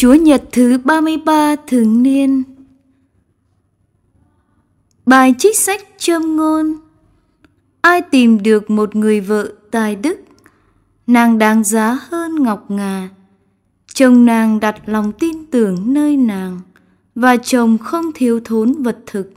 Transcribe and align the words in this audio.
Chúa 0.00 0.14
Nhật 0.14 0.42
thứ 0.52 0.78
33 0.84 1.56
thường 1.66 2.02
niên. 2.02 2.42
Bài 5.06 5.34
trích 5.38 5.56
sách 5.56 5.80
châm 5.98 6.36
ngôn. 6.36 6.76
Ai 7.80 8.02
tìm 8.02 8.42
được 8.42 8.70
một 8.70 8.96
người 8.96 9.20
vợ 9.20 9.52
tài 9.70 9.96
đức, 9.96 10.18
Nàng 11.06 11.38
đáng 11.38 11.64
giá 11.64 11.98
hơn 12.08 12.42
ngọc 12.42 12.70
ngà. 12.70 13.08
Chồng 13.94 14.24
nàng 14.24 14.60
đặt 14.60 14.76
lòng 14.86 15.12
tin 15.12 15.46
tưởng 15.46 15.94
nơi 15.94 16.16
nàng, 16.16 16.60
Và 17.14 17.36
chồng 17.36 17.78
không 17.78 18.12
thiếu 18.14 18.40
thốn 18.44 18.82
vật 18.82 18.98
thực. 19.06 19.32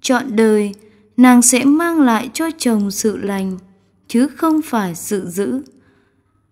Chọn 0.00 0.36
đời, 0.36 0.74
nàng 1.16 1.42
sẽ 1.42 1.64
mang 1.64 2.00
lại 2.00 2.30
cho 2.32 2.50
chồng 2.58 2.90
sự 2.90 3.16
lành, 3.16 3.58
Chứ 4.08 4.28
không 4.28 4.62
phải 4.62 4.94
sự 4.94 5.26
dữ. 5.26 5.62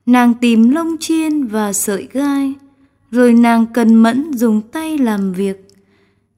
Nàng 0.07 0.35
tìm 0.35 0.71
lông 0.71 0.97
chiên 1.01 1.47
và 1.47 1.73
sợi 1.73 2.09
gai 2.13 2.55
rồi 3.15 3.33
nàng 3.33 3.67
cần 3.75 3.95
mẫn 3.95 4.33
dùng 4.35 4.61
tay 4.61 4.99
làm 4.99 5.33
việc. 5.33 5.69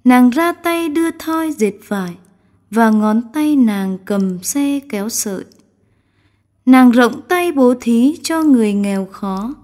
Nàng 0.05 0.31
ra 0.31 0.53
tay 0.53 0.89
đưa 0.89 1.11
thoi 1.11 1.53
dệt 1.53 1.73
vải, 1.89 2.17
và 2.71 2.91
ngón 2.91 3.23
tay 3.33 3.57
nàng 3.57 3.99
cầm 4.05 4.43
xe 4.43 4.81
kéo 4.89 5.09
sợi. 5.09 5.45
Nàng 6.67 6.91
rộng 6.91 7.21
tay 7.29 7.53
bố 7.53 7.75
thí 7.81 8.17
cho 8.23 8.43
người 8.43 8.73
nghèo 8.73 9.07
khó, 9.07 9.55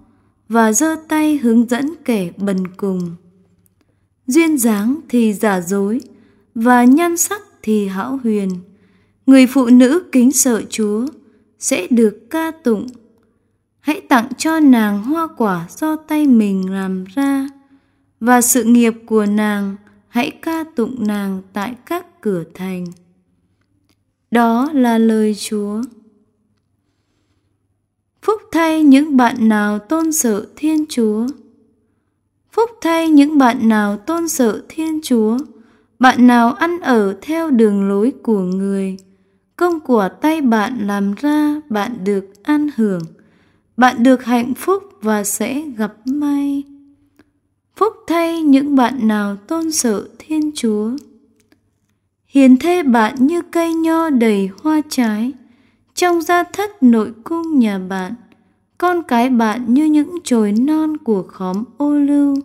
và 0.49 0.73
giơ 0.73 0.97
tay 1.09 1.37
hướng 1.37 1.69
dẫn 1.69 1.95
kẻ 2.05 2.31
bần 2.37 2.69
cùng. 2.77 3.17
Duyên 4.27 4.59
dáng 4.59 5.01
thì 5.09 5.33
giả 5.33 5.61
dối, 5.61 6.01
và 6.55 6.85
nhan 6.85 7.17
sắc 7.17 7.43
thì 7.63 7.87
hão 7.89 8.21
huyền. 8.23 8.51
Người 9.27 9.47
phụ 9.47 9.67
nữ 9.67 10.03
kính 10.13 10.33
sợ 10.33 10.63
Chúa 10.71 11.07
sẽ 11.59 11.87
được 11.91 12.31
ca 12.31 12.51
tụng 12.51 12.87
hãy 13.83 14.01
tặng 14.01 14.29
cho 14.39 14.61
nàng 14.61 15.03
hoa 15.03 15.29
quả 15.37 15.67
do 15.69 15.97
tay 15.97 16.27
mình 16.27 16.71
làm 16.71 17.05
ra. 17.05 17.49
Và 18.21 18.41
sự 18.41 18.65
nghiệp 18.65 18.95
của 19.07 19.27
nàng, 19.27 19.77
hãy 20.09 20.31
ca 20.31 20.65
tụng 20.77 21.07
nàng 21.07 21.43
tại 21.53 21.75
các 21.87 22.21
cửa 22.21 22.45
thành. 22.55 22.85
Đó 24.31 24.71
là 24.73 24.99
lời 24.99 25.35
chúa. 25.35 25.83
Phúc 28.23 28.41
thay 28.53 28.83
những 28.83 29.17
bạn 29.17 29.49
nào 29.49 29.79
tôn 29.79 30.13
sợ 30.13 30.47
thiên 30.57 30.85
chúa. 30.89 31.27
Phúc 32.53 32.71
thay 32.81 33.09
những 33.09 33.39
bạn 33.39 33.69
nào 33.69 33.97
tôn 33.97 34.29
sợ 34.29 34.63
thiên 34.69 35.01
chúa. 35.03 35.39
Bạn 35.99 36.27
nào 36.27 36.53
ăn 36.53 36.81
ở 36.81 37.17
theo 37.23 37.51
đường 37.51 37.89
lối 37.89 38.13
của 38.23 38.41
người. 38.41 38.97
Công 39.57 39.81
của 39.81 40.09
tay 40.21 40.41
bạn 40.41 40.87
làm 40.87 41.15
ra, 41.15 41.61
bạn 41.69 42.05
được 42.05 42.25
an 42.43 42.69
hưởng 42.77 43.03
bạn 43.77 44.03
được 44.03 44.25
hạnh 44.25 44.55
phúc 44.55 44.83
và 45.01 45.25
sẽ 45.25 45.63
gặp 45.77 45.95
may. 46.05 46.63
Phúc 47.77 47.93
thay 48.07 48.43
những 48.43 48.77
bạn 48.77 49.09
nào 49.09 49.37
tôn 49.37 49.73
sợ 49.73 50.09
Thiên 50.19 50.51
Chúa. 50.55 50.91
Hiền 52.27 52.57
thê 52.57 52.83
bạn 52.83 53.15
như 53.27 53.43
cây 53.43 53.75
nho 53.75 54.11
đầy 54.11 54.51
hoa 54.63 54.81
trái, 54.89 55.33
trong 55.95 56.23
gia 56.23 56.43
thất 56.43 56.83
nội 56.83 57.13
cung 57.25 57.59
nhà 57.59 57.79
bạn, 57.79 58.15
con 58.79 59.03
cái 59.03 59.31
bạn 59.31 59.75
như 59.75 59.85
những 59.85 60.19
chồi 60.25 60.53
non 60.53 60.97
của 60.97 61.23
khóm 61.23 61.65
ô 61.77 61.95
lưu, 61.95 62.37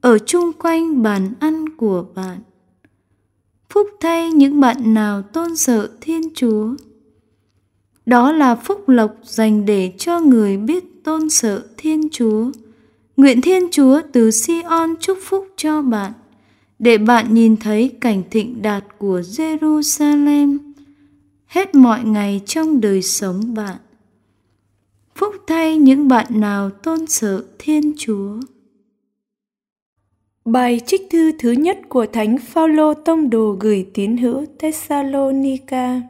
ở 0.00 0.18
chung 0.18 0.52
quanh 0.58 1.02
bàn 1.02 1.32
ăn 1.40 1.76
của 1.76 2.04
bạn. 2.14 2.38
Phúc 3.70 3.88
thay 4.00 4.30
những 4.30 4.60
bạn 4.60 4.94
nào 4.94 5.22
tôn 5.22 5.56
sợ 5.56 5.90
Thiên 6.00 6.22
Chúa. 6.34 6.74
Đó 8.06 8.32
là 8.32 8.54
phúc 8.54 8.88
lộc 8.88 9.16
dành 9.22 9.66
để 9.66 9.92
cho 9.98 10.20
người 10.20 10.56
biết 10.56 10.84
tôn 11.04 11.30
sợ 11.30 11.66
Thiên 11.76 12.08
Chúa. 12.12 12.50
Nguyện 13.16 13.40
Thiên 13.40 13.68
Chúa 13.70 14.00
từ 14.12 14.30
Sion 14.30 14.94
chúc 15.00 15.18
phúc 15.22 15.46
cho 15.56 15.82
bạn, 15.82 16.12
để 16.78 16.98
bạn 16.98 17.34
nhìn 17.34 17.56
thấy 17.56 17.92
cảnh 18.00 18.22
thịnh 18.30 18.62
đạt 18.62 18.84
của 18.98 19.20
Jerusalem 19.20 20.58
hết 21.46 21.74
mọi 21.74 22.04
ngày 22.04 22.40
trong 22.46 22.80
đời 22.80 23.02
sống 23.02 23.54
bạn. 23.54 23.76
Phúc 25.14 25.34
thay 25.46 25.76
những 25.76 26.08
bạn 26.08 26.26
nào 26.30 26.70
tôn 26.70 27.06
sợ 27.06 27.44
Thiên 27.58 27.92
Chúa. 27.96 28.40
Bài 30.44 30.80
trích 30.86 31.02
thư 31.10 31.32
thứ 31.38 31.52
nhất 31.52 31.78
của 31.88 32.06
Thánh 32.06 32.38
Phaolô 32.38 32.94
tông 32.94 33.30
đồ 33.30 33.56
gửi 33.60 33.86
tín 33.94 34.16
hữu 34.16 34.44
Thessalonica. 34.58 36.00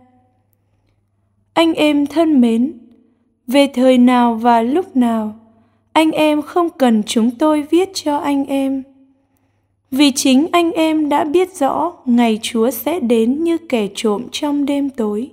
Anh 1.55 1.75
em 1.75 2.07
thân 2.07 2.41
mến, 2.41 2.73
về 3.47 3.67
thời 3.75 3.99
nào 3.99 4.35
và 4.35 4.63
lúc 4.63 4.97
nào, 4.97 5.35
anh 5.93 6.11
em 6.11 6.43
không 6.43 6.69
cần 6.79 7.03
chúng 7.07 7.31
tôi 7.31 7.63
viết 7.63 7.91
cho 7.95 8.17
anh 8.17 8.45
em. 8.45 8.83
Vì 9.91 10.11
chính 10.11 10.47
anh 10.53 10.73
em 10.73 11.09
đã 11.09 11.25
biết 11.25 11.55
rõ 11.55 11.93
ngày 12.05 12.39
Chúa 12.43 12.71
sẽ 12.71 13.01
đến 13.01 13.45
như 13.45 13.59
kẻ 13.59 13.89
trộm 13.95 14.23
trong 14.33 14.67
đêm 14.67 14.91
tối. 14.91 15.31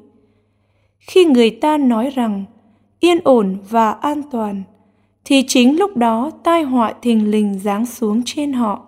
Khi 0.99 1.25
người 1.25 1.49
ta 1.49 1.77
nói 1.77 2.09
rằng 2.15 2.43
yên 2.99 3.19
ổn 3.23 3.57
và 3.69 3.91
an 3.91 4.21
toàn, 4.31 4.63
thì 5.25 5.43
chính 5.47 5.79
lúc 5.79 5.97
đó 5.97 6.31
tai 6.43 6.63
họa 6.63 6.93
thình 7.01 7.31
lình 7.31 7.59
giáng 7.59 7.85
xuống 7.85 8.21
trên 8.25 8.53
họ, 8.53 8.85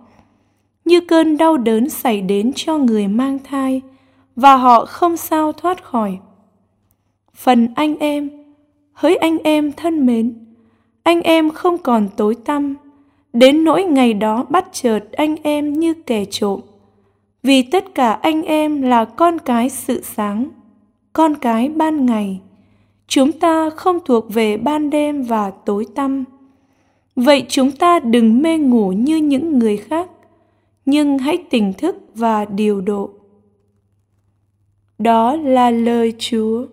như 0.84 1.00
cơn 1.00 1.36
đau 1.36 1.56
đớn 1.56 1.88
xảy 1.88 2.20
đến 2.20 2.52
cho 2.56 2.78
người 2.78 3.08
mang 3.08 3.38
thai, 3.44 3.80
và 4.36 4.56
họ 4.56 4.84
không 4.84 5.16
sao 5.16 5.52
thoát 5.52 5.84
khỏi 5.84 6.18
phần 7.36 7.68
anh 7.74 7.96
em, 7.98 8.30
hỡi 8.92 9.16
anh 9.16 9.38
em 9.38 9.72
thân 9.72 10.06
mến, 10.06 10.34
anh 11.02 11.22
em 11.22 11.50
không 11.50 11.78
còn 11.78 12.08
tối 12.16 12.34
tăm. 12.34 12.74
Đến 13.32 13.64
nỗi 13.64 13.84
ngày 13.84 14.14
đó 14.14 14.46
bắt 14.50 14.68
chợt 14.72 15.00
anh 15.12 15.36
em 15.42 15.72
như 15.72 15.94
kẻ 15.94 16.24
trộm. 16.24 16.60
Vì 17.42 17.62
tất 17.62 17.94
cả 17.94 18.12
anh 18.12 18.42
em 18.42 18.82
là 18.82 19.04
con 19.04 19.38
cái 19.38 19.70
sự 19.70 20.02
sáng, 20.02 20.48
con 21.12 21.34
cái 21.34 21.68
ban 21.68 22.06
ngày. 22.06 22.40
Chúng 23.06 23.32
ta 23.32 23.70
không 23.70 23.98
thuộc 24.04 24.34
về 24.34 24.56
ban 24.56 24.90
đêm 24.90 25.22
và 25.22 25.50
tối 25.50 25.86
tăm. 25.94 26.24
Vậy 27.16 27.44
chúng 27.48 27.70
ta 27.70 28.00
đừng 28.00 28.42
mê 28.42 28.58
ngủ 28.58 28.92
như 28.92 29.16
những 29.16 29.58
người 29.58 29.76
khác, 29.76 30.10
nhưng 30.86 31.18
hãy 31.18 31.44
tỉnh 31.50 31.72
thức 31.72 31.96
và 32.14 32.44
điều 32.44 32.80
độ. 32.80 33.10
Đó 34.98 35.36
là 35.36 35.70
lời 35.70 36.12
chúa. 36.18 36.66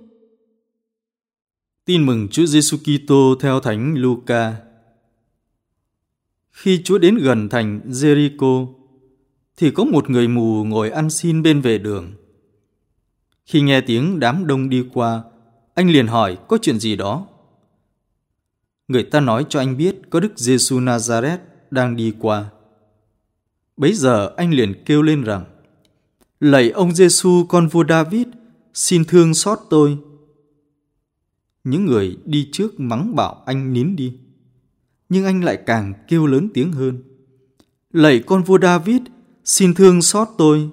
Tin 1.90 2.06
mừng 2.06 2.28
Chúa 2.28 2.46
Giêsu 2.46 2.78
Kitô 2.78 3.36
theo 3.40 3.60
Thánh 3.60 3.96
Luca. 3.98 4.56
Khi 6.52 6.82
Chúa 6.84 6.98
đến 6.98 7.16
gần 7.16 7.50
thành 7.50 7.82
Jericho, 7.88 8.74
thì 9.58 9.72
có 9.72 9.84
một 9.84 10.10
người 10.10 10.28
mù 10.28 10.64
ngồi 10.64 10.90
ăn 10.90 11.10
xin 11.10 11.44
bên 11.44 11.62
vệ 11.62 11.78
đường. 11.78 12.14
Khi 13.46 13.62
nghe 13.62 13.82
tiếng 13.82 14.20
đám 14.20 14.48
đông 14.48 14.70
đi 14.70 14.86
qua, 14.94 15.24
anh 15.74 15.90
liền 15.90 16.08
hỏi 16.08 16.38
có 16.48 16.58
chuyện 16.62 16.80
gì 16.80 16.96
đó. 16.96 17.28
Người 18.88 19.04
ta 19.04 19.20
nói 19.20 19.46
cho 19.50 19.60
anh 19.60 19.78
biết 19.78 19.96
có 20.10 20.20
Đức 20.20 20.40
Giêsu 20.40 20.80
Nazareth 20.80 21.40
đang 21.72 21.96
đi 21.96 22.14
qua. 22.20 22.50
Bấy 23.78 23.94
giờ 23.94 24.34
anh 24.38 24.54
liền 24.54 24.84
kêu 24.86 25.02
lên 25.02 25.24
rằng: 25.24 25.46
Lạy 26.40 26.70
ông 26.70 26.96
Giêsu 26.96 27.46
con 27.50 27.68
vua 27.68 27.84
David, 27.90 28.28
xin 28.74 29.06
thương 29.06 29.34
xót 29.34 29.60
tôi. 29.70 29.98
Những 31.64 31.86
người 31.86 32.18
đi 32.26 32.50
trước 32.52 32.80
mắng 32.80 33.16
bảo 33.16 33.44
anh 33.46 33.74
nín 33.74 33.96
đi. 33.96 34.18
Nhưng 35.10 35.26
anh 35.26 35.44
lại 35.44 35.64
càng 35.66 35.94
kêu 36.08 36.28
lớn 36.28 36.50
tiếng 36.54 36.72
hơn. 36.72 37.04
Lạy 37.92 38.24
con 38.26 38.44
vua 38.44 38.60
David, 38.60 39.02
xin 39.46 39.74
thương 39.74 40.02
xót 40.02 40.28
tôi. 40.38 40.70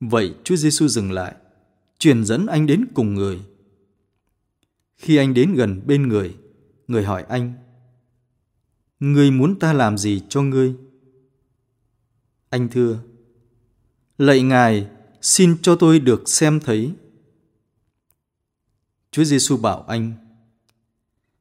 Vậy 0.00 0.34
Chúa 0.44 0.56
Giêsu 0.56 0.88
dừng 0.88 1.12
lại, 1.12 1.34
truyền 1.98 2.24
dẫn 2.24 2.46
anh 2.46 2.66
đến 2.66 2.84
cùng 2.94 3.14
người. 3.14 3.40
Khi 4.96 5.16
anh 5.16 5.34
đến 5.34 5.54
gần 5.54 5.80
bên 5.86 6.08
người, 6.08 6.36
người 6.88 7.04
hỏi 7.04 7.22
anh, 7.28 7.52
Ngươi 9.00 9.30
muốn 9.30 9.58
ta 9.58 9.72
làm 9.72 9.98
gì 9.98 10.22
cho 10.28 10.42
ngươi? 10.42 10.74
Anh 12.50 12.68
thưa, 12.68 12.98
Lạy 14.18 14.42
Ngài, 14.42 14.86
xin 15.20 15.56
cho 15.62 15.76
tôi 15.76 16.00
được 16.00 16.28
xem 16.28 16.60
thấy. 16.60 16.92
Chúa 19.10 19.24
Giêsu 19.24 19.56
bảo 19.56 19.82
anh: 19.82 20.12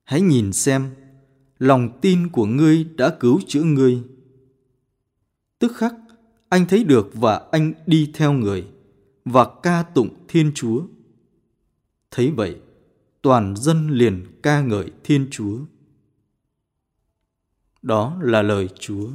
Hãy 0.03 0.21
nhìn 0.21 0.53
xem, 0.53 0.89
lòng 1.59 1.99
tin 2.01 2.29
của 2.29 2.45
ngươi 2.45 2.83
đã 2.83 3.15
cứu 3.19 3.41
chữa 3.47 3.63
ngươi. 3.63 4.03
Tức 5.59 5.71
khắc, 5.75 5.95
anh 6.49 6.65
thấy 6.65 6.83
được 6.83 7.09
và 7.13 7.47
anh 7.51 7.73
đi 7.85 8.11
theo 8.13 8.33
người 8.33 8.67
và 9.25 9.47
ca 9.63 9.83
tụng 9.83 10.25
Thiên 10.27 10.51
Chúa. 10.55 10.81
Thấy 12.11 12.31
vậy, 12.31 12.55
toàn 13.21 13.55
dân 13.55 13.89
liền 13.89 14.25
ca 14.43 14.61
ngợi 14.61 14.91
Thiên 15.03 15.27
Chúa. 15.31 15.59
Đó 17.81 18.17
là 18.21 18.41
lời 18.41 18.69
Chúa. 18.79 19.09